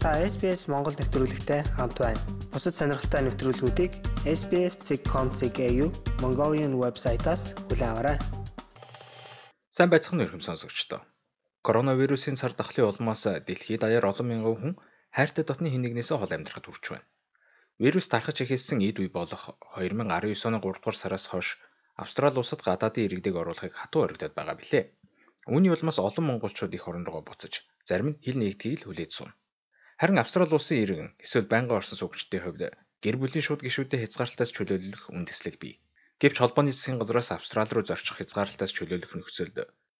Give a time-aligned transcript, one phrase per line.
[0.00, 2.16] Та SBS Монгол нэвтрүүлэгтэй хамт байна.
[2.48, 3.92] Бусад сонирхолтой нэвтрүүлгүүдийг
[4.24, 5.60] SBS.com.cg
[6.24, 8.16] Mongolian вебсайтаас хүлээн аваарай.
[9.68, 11.04] Сайн байцгаана уу сонсогчдоо.
[11.60, 14.72] Коронавирусын цар тахлын улмаас дэлхийд даяар олон мянган хүн
[15.12, 17.04] хайртай дотны хинэгнээс хол амьдрахад хүрч байна.
[17.76, 21.60] Вирус тархаж эхэлсэн эд үе болох 2019 оны 3 дугаар сараас хойш
[22.00, 24.84] Австрали улсад гадаадын иргэдэг оруулахыг хатуу орогдоод байгаа билээ.
[25.52, 29.36] Үүний улмаас олон монголчууд их орон руугаа буцаж зарим нь хил нэгдгийг л хүлээж сууна.
[30.00, 32.62] Харин Австрали улсын иргэн эсвэл байнгын орсон суугчдын хувьд
[33.04, 35.74] гэр бүлийн шууд гишүүдэд хязгаарлалтаас чөлөөлөх үндэслэл бий.
[36.20, 39.56] Гэвч холбооны засгийн газраас Австрали руу зорчих хязгаарлалтаас чөлөөлөх нөхцөлд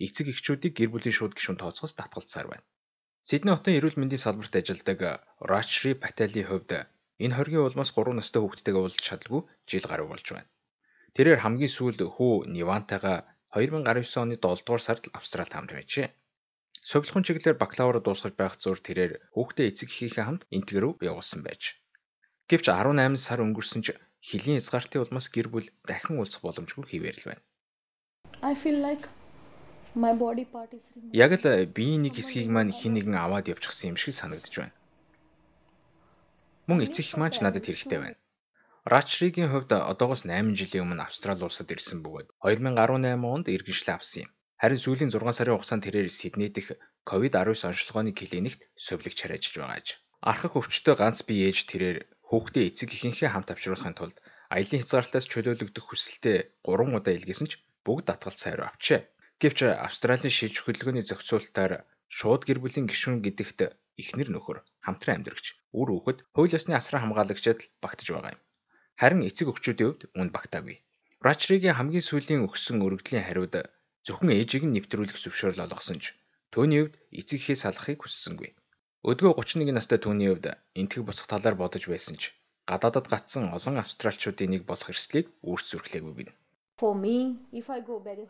[0.00, 2.64] эцэг эхчүүдийг гэр бүлийн шууд гишүүн тооцоос татгалцсаар байна.
[3.28, 5.00] Сидней хотын эрүүл мэндийн салбарт ажилладаг
[5.50, 6.72] Рачри Пателийн хувьд
[7.20, 10.48] энэ хоргийн улмаас 3 настай хүүхдтэйгээ уулзах чадалгүй жил гаруй болж байна.
[11.12, 16.08] Тэрээр хамгийн сүүлд хүү Нивантайгаа 2019 оны 7 дугаар сард Австралид хамт байжээ.
[16.82, 21.78] Совилхон чиглэлээр бакалавра дуусгаж байх зур тэрээр хүүхдээ эцэг эхийнхээ хамт энтэг рүү явуулсан байж.
[22.50, 27.28] Гэвч 18 сар өнгөрсөн ч хилийн хязгаартын улмаас гэр бүл дахин уулзах боломжгүй хэвээр л
[27.30, 27.42] байна.
[28.42, 29.06] I feel like
[29.94, 31.14] my body part is removed.
[31.14, 34.74] Яг л биеийн нэг хэсгийг маань хин нэгэн аваад явчихсан юм шиг санагдаж байна.
[36.66, 38.18] Мөн эцэг эх маань ч надад хэрэгтэй байна.
[38.82, 44.30] Рачригийн хувьд одоогоос 8 жилийн өмнө Австрали улсад ирсэн бөгөөд 2018 онд иргэншлээ авсан юм.
[44.62, 46.78] Харин сүүлийн 6 сарын хугацаанд тэрээр Сидней дэх
[47.10, 49.88] COVID-19 онцлогооны клиникт сувлэгч ажиллаж байгаа аж.
[50.22, 51.98] Архах өвчтөй ганц бие ээж тэрээр
[52.30, 54.22] хүүхдээ эцэг эхийнхээ хамт авчруулахын тулд
[54.54, 59.02] аялын хязгаарлалтаас чөлөөлөгдөх хүсэлтэд 3 удаа илгээсэн ч бүгд татгалт сайруу авчээ.
[59.42, 65.90] Гэвч Австралийн шилж хөдөлгөөний зохицуулалтаар шууд гэр бүлийн гишүүн гэдэгт эхнэр нөхөр хамтран амьдарч үр
[65.90, 68.42] хүүхэд хууль ёсны асран хамгаалагчид багтаж байгаа юм.
[68.94, 70.76] Харин эцэг өхчүүдийн хувьд үнд багтаагүй.
[71.18, 73.54] Рачригийн хамгийн сүүлийн өгсөн өргөдлийн хариуд
[74.06, 76.18] Зөвхөн ээжийг нь нэвтрүүлэх зөвшөөрөл олгосон ч
[76.52, 78.50] түүний хувьд эцэг эхээ салахыг хүссэнгүй.
[79.10, 80.46] Өдгөө 31 настай түүний хувьд
[80.80, 82.34] энтгэх буцах талаар бодож байсан ч
[82.70, 86.30] гадаадад гацсан олон австралчуудын нэг болох эрсдлийг үүрч зүрхлээгүй гин.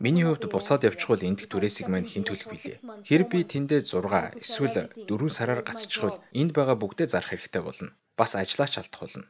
[0.05, 2.77] Миний хувьд буцаад явчихвал эндх түрээсийг маань хэн төлөх вүлээ.
[3.07, 4.77] Хэрэг би тэндээ 6 эсвэл
[5.09, 7.89] 4 сараар гацчихвал энд байгаа бүгдээ зарах хэрэгтэй болно.
[8.19, 9.25] Бас ажиллаач алдах болно.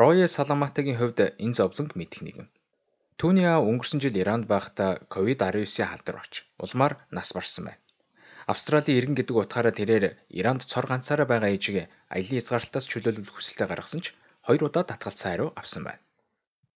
[0.00, 2.48] Роя Саламатагийн хувьд энэ зовлонг мэдэх нэгэн.
[3.20, 6.44] Түүний аав өнгөрсөн жил Иранд байхдаа COVID-19-ийн халдвар очив.
[6.58, 7.80] Улмаар нас барсан байна.
[8.52, 10.04] Австралийн иргэн гэдэг утгаараа тэрээр
[10.38, 14.06] Иранд цор ганцаараа байгаа ээжигээ аялын хязгаарлалтаас чөлөөлөх хүсэлтэд гаргасан ч
[14.46, 16.02] хоёр удаа татгалцсан хариу авсан байна.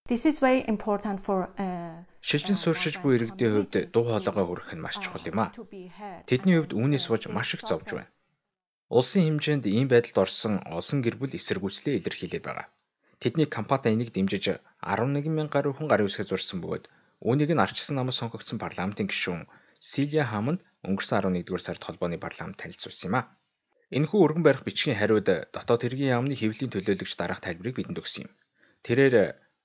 [0.09, 4.85] This is very important for uh, Шилжин сууршиж буй иргэдийн хувьд дуу хоолойгоо хүргэх нь
[4.85, 5.53] маш чухал юм а.
[6.25, 8.09] Тэдний хувьд үүнээс болж маш их зовж байна.
[8.89, 12.67] Улсын хэмжээнд ийм байдалд орсон олон гэр бүл эсэргүүцлээ илэрхийлээд байгаа.
[13.23, 14.45] Тэдний компани энийг дэмжиж
[14.79, 16.85] 11 мянган гаруй хүн гарын үсгээ зурсан бөгөөд
[17.27, 19.43] үүнийг нь арчсан намаас сонгогдсон парламентын гишүүн
[19.91, 23.23] Силия Хаманд өнгөрсөн 11-р сард холбооны парламент танилцуулсан юм а.
[23.97, 28.33] Энэхүү өргөн барих бичгийн хариуд дотоод хэргийн яамны хэвлэлийн төлөөлөгч дараах тайлбарыг бидэнд өгсөн юм.
[28.87, 29.15] Тэрээр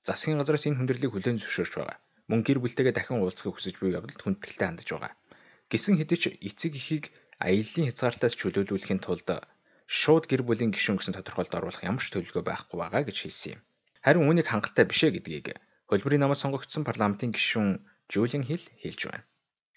[0.06, 1.98] засгийн газраас энэ хүндрэлийг хүлээн зөвшөөрч байгаа.
[2.30, 5.12] Мөн гэр бүлтэйгээ дахин уулзахыг хүсэж буй явдалд хүндэтгэлтэй хандж байгаа.
[5.70, 7.04] Гисэн хэдий ч эцэг эхийг
[7.38, 9.28] аяллаа хязгаарлалтаас чөлөөлүүлэхийн тулд
[9.86, 13.60] шууд гэр бүлийн гишүүн гэсэн тодорхойлолд оруулах ямар ч төлөвлөгөө байхгүй байгаа гэж хэлсэн юм.
[14.04, 15.46] Харин үүнийг хангалттай бишээ гэдгийг
[15.88, 17.70] хөлбөрийн намаас сонгогдсон парламентын гишүүн
[18.12, 19.24] Жулиан Хил хэлж байна.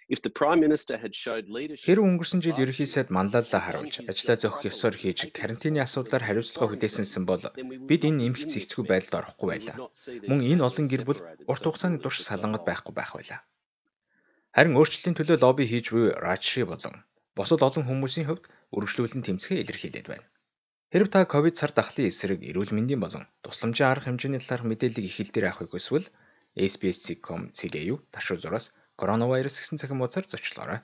[0.09, 4.37] If the Prime Minister had showed leadership Хэрэг өнгөрсөн жил ерөнхий сайд манлайлалаа харуулж ажлаа
[4.39, 7.43] зөөх ёсоор хийж карантины асуудлаар хариуцлага хүлээсэнсэн бол
[7.89, 9.75] бид энэ нэмэх зэгцгүй байдалд орохгүй байлаа.
[10.31, 11.19] Мөн энэ олон гэр бүл
[11.51, 13.43] урт хугацааны турш салангад байхгүй байх байлаа.
[14.55, 17.03] Харин өөрчлөлтийн төлөө лобби хийж буй Рачри болон
[17.37, 20.25] бусад олон хүмүүсийн хувьд үргэлжлүүлэн тэмцэхээ илэрхийлээд байна.
[20.91, 25.15] Хэрв та ковид цар тахлын эсрэг эрүүл мэндийн болон тусламжийн арга хэмжээний талаарх мэдээллийг их
[25.15, 26.07] хэл дээр авахыг хүсвэл
[26.57, 30.79] SBS.com цэгээ ташуу зураас коронавирус гэсэн цахим хуудасаар зочлоорой.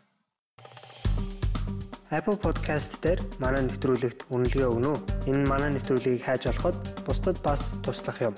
[2.13, 5.33] Apple Podcast дээр манай нэвтрүүлэгт үнэлгээ өгнө үү?
[5.33, 6.77] Энэ манай нэвтрүүлгийг хайж олоход
[7.09, 8.37] бусдад бас туслах юм.